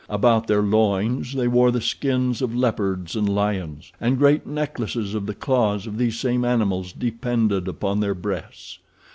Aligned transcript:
About 0.09 0.47
their 0.47 0.63
loins 0.63 1.33
they 1.35 1.47
wore 1.47 1.69
the 1.69 1.79
skins 1.79 2.41
of 2.41 2.55
leopards 2.55 3.15
and 3.15 3.29
lions, 3.29 3.93
and 4.01 4.17
great 4.17 4.47
necklaces 4.47 5.13
of 5.13 5.27
the 5.27 5.35
claws 5.35 5.85
of 5.85 5.99
these 5.99 6.17
same 6.19 6.43
animals 6.43 6.91
depended 6.91 7.67
upon 7.67 7.99
their 7.99 8.15
breasts. 8.15 8.79